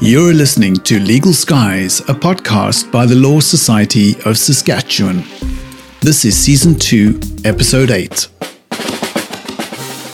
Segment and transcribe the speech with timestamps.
[0.00, 5.24] You're listening to Legal Skies, a podcast by the Law Society of Saskatchewan.
[6.00, 8.28] This is Season 2, Episode 8.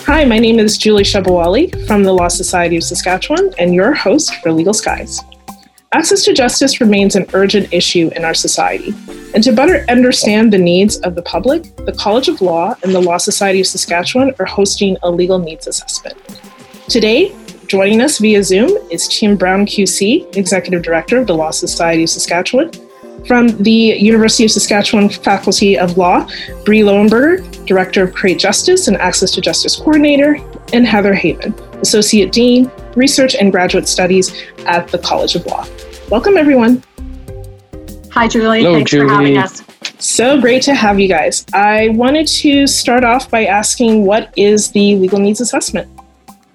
[0.07, 4.35] Hi, my name is Julie Shabawali from the Law Society of Saskatchewan and your host
[4.37, 5.21] for Legal Skies.
[5.93, 8.95] Access to justice remains an urgent issue in our society.
[9.35, 13.03] And to better understand the needs of the public, the College of Law and the
[13.03, 16.17] Law Society of Saskatchewan are hosting a legal needs assessment.
[16.89, 17.35] Today,
[17.67, 22.11] Joining us via Zoom is Tim Brown QC, Executive Director of the Law Society of
[22.11, 22.71] Saskatchewan.
[23.27, 26.29] From the University of Saskatchewan Faculty of Law,
[26.65, 30.37] Bree Lowenberger, Director of Create Justice and Access to Justice Coordinator,
[30.75, 35.67] and Heather Heavin, Associate Dean, Research and Graduate Studies at the College of Law.
[36.11, 36.83] Welcome, everyone.
[38.11, 38.63] Hi, Julie.
[38.63, 39.09] Hello, Thanks Julie.
[39.09, 39.63] for having us.
[39.99, 41.47] So great to have you guys.
[41.55, 45.89] I wanted to start off by asking what is the legal needs assessment?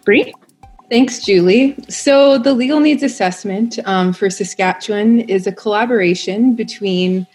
[0.05, 0.34] Bree?
[0.89, 1.75] Thanks, Julie.
[1.88, 7.27] So, the legal needs assessment um, for Saskatchewan is a collaboration between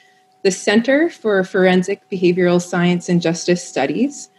[0.42, 4.30] the Center for Forensic Behavioral Science and Justice Studies,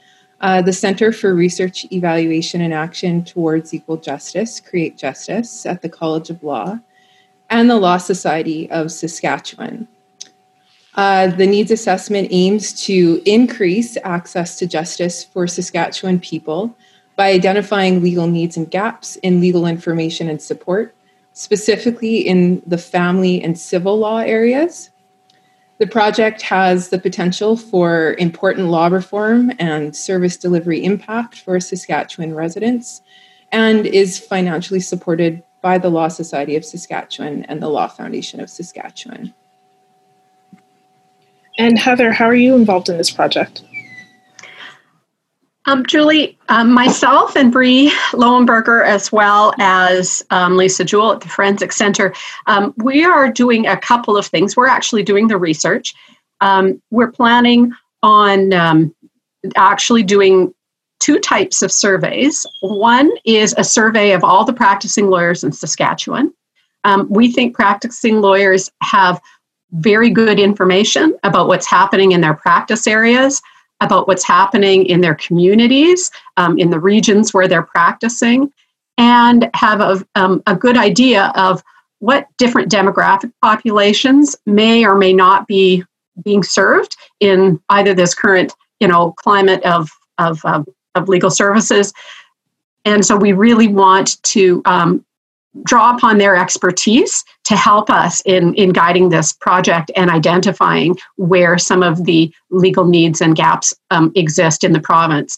[0.41, 5.89] uh, the Center for Research, Evaluation, and Action Towards Equal Justice, Create Justice at the
[5.89, 6.77] College of Law,
[7.49, 9.87] and the Law Society of Saskatchewan.
[10.95, 16.75] Uh, the needs assessment aims to increase access to justice for Saskatchewan people
[17.15, 20.95] by identifying legal needs and gaps in legal information and support,
[21.33, 24.89] specifically in the family and civil law areas.
[25.77, 32.33] The project has the potential for important law reform and service delivery impact for Saskatchewan
[32.33, 33.01] residents
[33.51, 38.49] and is financially supported by the Law Society of Saskatchewan and the Law Foundation of
[38.49, 39.33] Saskatchewan.
[41.57, 43.63] And Heather, how are you involved in this project?
[45.67, 51.29] Um, Julie, um, myself and Bree Lowenberger, as well as um, Lisa Jewell at the
[51.29, 52.13] Forensic Center,
[52.45, 54.55] um, we are doing a couple of things.
[54.55, 55.95] We're actually doing the research.
[56.41, 57.71] Um, we're planning
[58.03, 58.95] on um,
[59.55, 60.53] actually doing
[60.99, 62.45] two types of surveys.
[62.61, 66.31] One is a survey of all the practicing lawyers in Saskatchewan.
[67.09, 69.19] we think practicing lawyers have
[69.71, 73.41] very good information about what's happening in their practice areas
[73.81, 78.51] about what's happening in their communities, um, in the regions where they're practicing,
[78.97, 81.61] and have a, um, a good idea of
[81.99, 85.83] what different demographic populations may or may not be
[86.23, 91.93] being served in either this current you know climate of of, of, of legal services.
[92.85, 95.04] And so we really want to um,
[95.63, 101.57] draw upon their expertise to help us in, in guiding this project and identifying where
[101.57, 105.37] some of the legal needs and gaps um, exist in the province.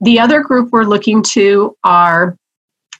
[0.00, 2.36] The other group we're looking to are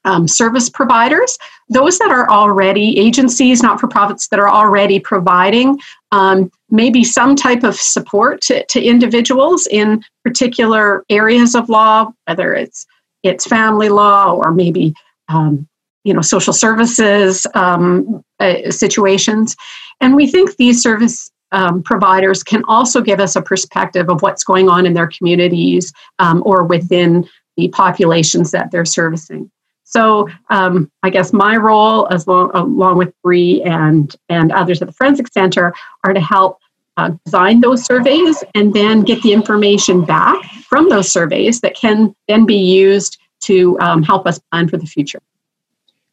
[0.04, 1.36] um, service providers,
[1.68, 5.80] those that are already agencies, not for profits, that are already providing
[6.12, 12.54] um, maybe some type of support to, to individuals in particular areas of law, whether
[12.54, 12.86] it's
[13.22, 14.94] it's family law or maybe
[15.28, 15.66] um,
[16.06, 19.56] you know social services um, uh, situations.
[20.00, 24.44] And we think these service um, providers can also give us a perspective of what's
[24.44, 29.50] going on in their communities um, or within the populations that they're servicing.
[29.84, 34.88] So um, i guess my role as long, along with Bree and and others at
[34.88, 35.74] the forensic center
[36.04, 36.58] are to help
[36.96, 42.14] uh, design those surveys and then get the information back from those surveys that can
[42.26, 45.20] then be used to um, help us plan for the future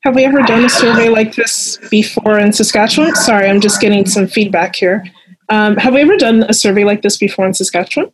[0.04, 3.16] have we ever done a survey like this before in Saskatchewan?
[3.16, 5.04] Sorry, I'm just getting some feedback here.
[5.50, 8.12] Um, have we ever done a survey like this before in Saskatchewan?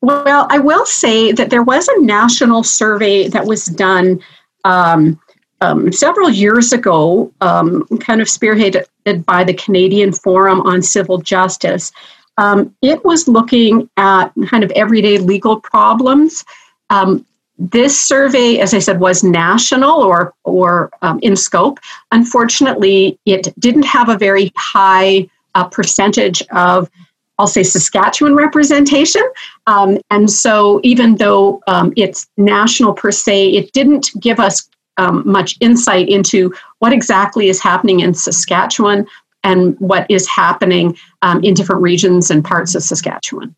[0.00, 4.20] Well, I will say that there was a national survey that was done
[4.64, 5.18] um,
[5.60, 8.84] um, several years ago, um, kind of spearheaded
[9.24, 11.92] by the Canadian Forum on Civil Justice.
[12.36, 16.44] Um, it was looking at kind of everyday legal problems.
[16.90, 17.24] Um,
[17.58, 21.78] this survey, as I said, was national or or um, in scope.
[22.12, 26.90] Unfortunately, it didn't have a very high uh, percentage of,
[27.38, 29.22] I'll say, Saskatchewan representation.
[29.66, 35.22] Um, and so, even though um, it's national per se, it didn't give us um,
[35.24, 39.06] much insight into what exactly is happening in Saskatchewan
[39.42, 43.54] and what is happening um, in different regions and parts of Saskatchewan.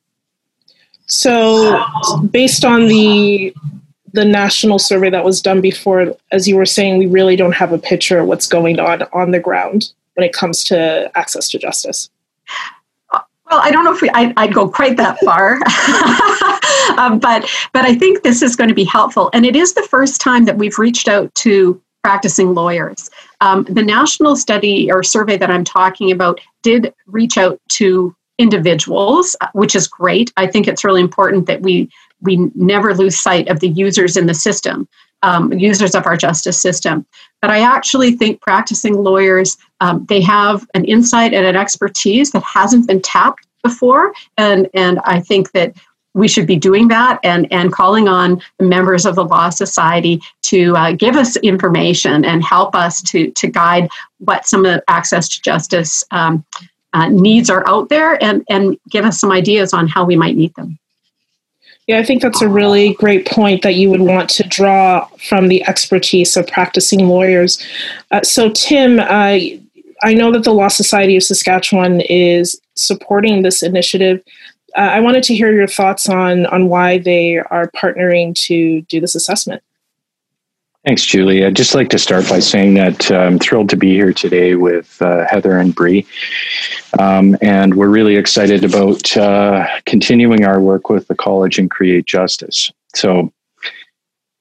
[1.07, 1.85] So,
[2.31, 3.55] based on the
[4.17, 7.73] the national survey that was done before, as you were saying, we really don't have
[7.73, 11.59] a picture of what's going on on the ground when it comes to access to
[11.59, 12.09] justice.
[13.13, 15.61] Well, I don't know if we, I, would go quite that far,
[16.99, 19.83] um, but but I think this is going to be helpful, and it is the
[19.83, 23.11] first time that we've reached out to practicing lawyers.
[23.43, 29.37] Um, the national study or survey that I'm talking about did reach out to individuals,
[29.41, 30.33] uh, which is great.
[30.37, 31.91] I think it's really important that we
[32.21, 34.89] we never lose sight of the users in the system,
[35.23, 37.07] um, users of our justice system.
[37.41, 42.43] But I actually think practicing lawyers um, they have an insight and an expertise that
[42.43, 45.75] hasn't been tapped before, and and I think that
[46.17, 50.21] we should be doing that and, and calling on the members of the Law Society
[50.45, 54.83] to uh, give us information and help us to, to guide what some of the
[54.89, 56.43] access to justice um,
[56.95, 60.37] uh, needs are out there and, and give us some ideas on how we might
[60.37, 60.79] meet them.
[61.87, 65.49] Yeah, I think that's a really great point that you would want to draw from
[65.49, 67.65] the expertise of practicing lawyers.
[68.11, 69.39] Uh, so, Tim, uh,
[70.03, 74.21] I know that the Law Society of Saskatchewan is supporting this initiative
[74.77, 79.01] uh, I wanted to hear your thoughts on on why they are partnering to do
[79.01, 79.63] this assessment.
[80.87, 81.45] Thanks, Julie.
[81.45, 84.55] I'd just like to start by saying that uh, I'm thrilled to be here today
[84.55, 86.07] with uh, Heather and Bree.
[87.01, 92.07] Um, and we're really excited about uh, continuing our work with the college and create
[92.07, 92.71] justice.
[92.95, 93.33] So,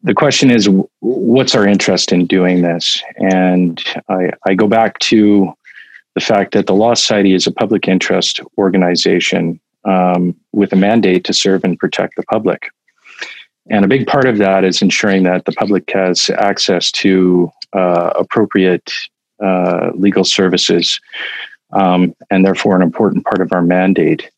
[0.03, 0.69] the question is
[0.99, 3.01] what's our interest in doing this?
[3.15, 5.51] And I, I go back to
[6.13, 11.23] the fact that the Law Society is a public interest organization um, with a mandate
[11.23, 12.69] to serve and protect the public.
[13.69, 18.11] And a big part of that is ensuring that the public has access to uh,
[18.17, 18.91] appropriate
[19.43, 20.99] uh, legal services,
[21.73, 24.29] um, and therefore an important part of our mandate.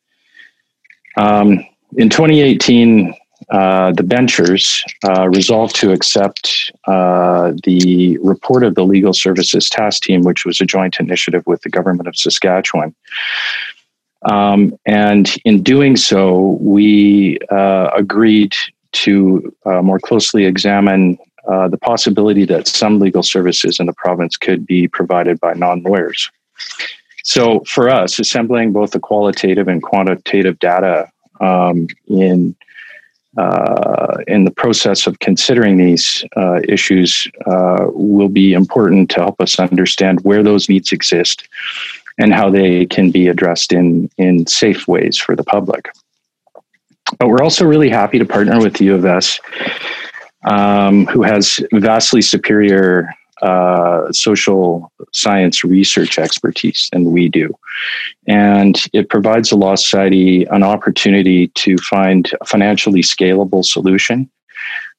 [1.18, 1.66] Um,
[1.98, 3.14] in 2018,
[3.50, 10.04] uh, the benchers uh, resolved to accept uh, the report of the Legal Services Task
[10.04, 12.96] Team, which was a joint initiative with the government of Saskatchewan.
[14.24, 18.56] Um, and in doing so, we uh, agreed
[18.92, 21.18] to uh, more closely examine
[21.48, 25.82] uh, the possibility that some legal services in the province could be provided by non
[25.82, 26.30] lawyers.
[27.24, 32.56] So, for us, assembling both the qualitative and quantitative data um, in
[33.38, 39.40] uh, in the process of considering these uh, issues uh, will be important to help
[39.40, 41.48] us understand where those needs exist
[42.18, 45.92] and how they can be addressed in, in safe ways for the public.
[47.20, 49.40] But we're also really happy to partner with U of S,
[50.50, 53.10] um, who has vastly superior
[53.42, 57.54] uh, social science research expertise than we do.
[58.28, 64.30] And it provides the Law Society an opportunity to find a financially scalable solution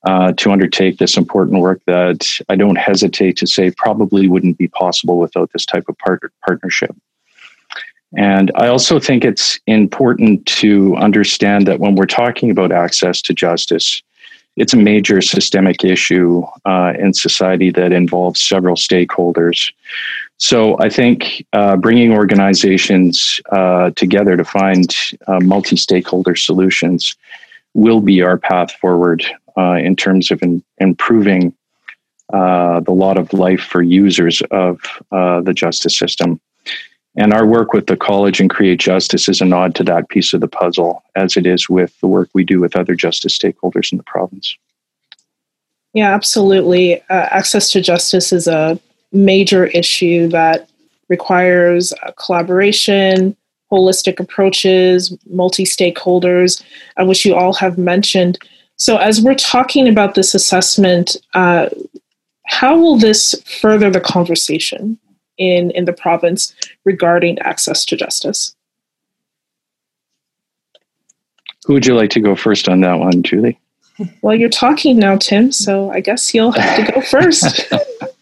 [0.06, 4.68] uh, to undertake this important work that I don't hesitate to say probably wouldn't be
[4.68, 6.94] possible without this type of part- partnership.
[8.16, 13.34] And I also think it's important to understand that when we're talking about access to
[13.34, 14.02] justice,
[14.56, 19.72] it's a major systemic issue uh, in society that involves several stakeholders.
[20.38, 24.94] So I think uh, bringing organizations uh, together to find
[25.26, 27.14] uh, multi stakeholder solutions
[27.74, 29.24] will be our path forward
[29.56, 31.54] uh, in terms of in, improving
[32.32, 34.80] uh, the lot of life for users of
[35.10, 36.40] the justice system.
[37.18, 40.32] And our work with the college and create justice is a nod to that piece
[40.32, 43.90] of the puzzle, as it is with the work we do with other justice stakeholders
[43.90, 44.56] in the province.
[45.94, 47.00] Yeah, absolutely.
[47.10, 48.78] Uh, access to justice is a
[49.10, 50.70] major issue that
[51.08, 53.36] requires uh, collaboration,
[53.72, 56.62] holistic approaches, multi stakeholders,
[56.98, 58.38] uh, which you all have mentioned.
[58.76, 61.68] So, as we're talking about this assessment, uh,
[62.46, 65.00] how will this further the conversation?
[65.38, 66.54] In, in the province
[66.84, 68.54] regarding access to justice.
[71.66, 73.58] Who would you like to go first on that one, Julie?
[74.22, 77.72] Well, you're talking now, Tim, so I guess you'll have to go first.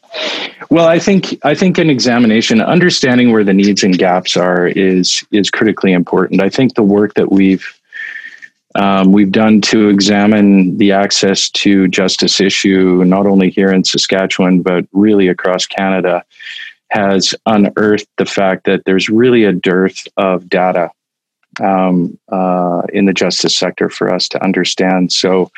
[0.71, 5.23] well, I think I think an examination, understanding where the needs and gaps are, is
[5.33, 6.41] is critically important.
[6.41, 7.67] I think the work that we've
[8.75, 14.63] um, we've done to examine the access to justice issue, not only here in Saskatchewan,
[14.63, 16.25] but really across Canada,
[16.91, 20.91] has unearthed the fact that there's really a dearth of data
[21.63, 25.13] um, uh, in the justice sector for us to understand.
[25.13, 25.51] So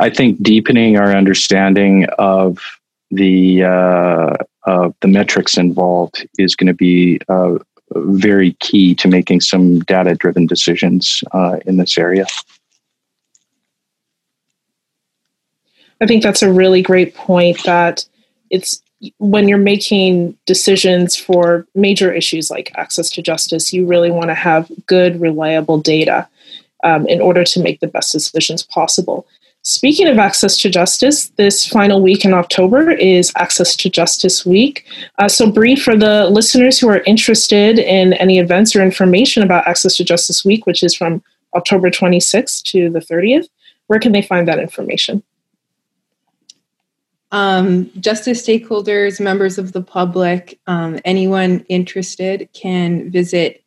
[0.00, 2.58] I think deepening our understanding of
[3.10, 4.34] the uh,
[4.66, 7.58] of the metrics involved is going to be uh,
[7.94, 12.26] very key to making some data driven decisions uh, in this area.
[16.00, 18.04] I think that's a really great point that
[18.50, 18.82] it's
[19.18, 24.34] when you're making decisions for major issues like access to justice, you really want to
[24.34, 26.28] have good, reliable data
[26.84, 29.26] um, in order to make the best decisions possible.
[29.62, 34.84] Speaking of access to justice, this final week in October is Access to Justice Week.
[35.18, 39.66] Uh, so, Bree, for the listeners who are interested in any events or information about
[39.66, 41.22] Access to Justice Week, which is from
[41.56, 43.46] October 26th to the 30th,
[43.86, 45.22] where can they find that information?
[47.34, 53.64] Um, justice stakeholders, members of the public, um, anyone interested can visit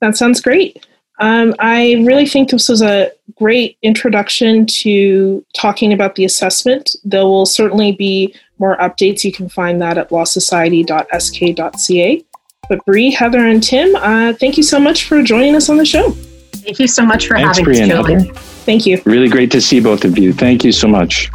[0.00, 0.88] That sounds great.
[1.20, 6.96] Um, I really think this was a great introduction to talking about the assessment.
[7.04, 9.22] There will certainly be more updates.
[9.22, 12.26] You can find that at lawsociety.sk.ca.
[12.68, 15.84] But Bree, Heather, and Tim, uh, thank you so much for joining us on the
[15.84, 16.10] show.
[16.10, 18.20] Thank you so much for Thanks, having Bree us, Heather.
[18.64, 19.00] Thank you.
[19.04, 20.32] Really great to see both of you.
[20.32, 21.30] Thank you so much.